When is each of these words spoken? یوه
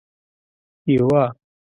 یوه 0.93 1.23